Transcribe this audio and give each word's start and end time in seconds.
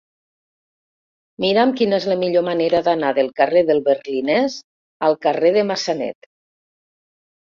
Mira'm 1.43 1.73
quina 1.81 1.99
és 2.01 2.05
la 2.11 2.15
millor 2.21 2.45
manera 2.47 2.79
d'anar 2.87 3.11
del 3.19 3.29
carrer 3.41 3.63
del 3.67 3.83
Berlinès 3.89 4.57
al 5.09 5.17
carrer 5.27 5.51
de 5.59 5.65
Massanet. 5.73 6.31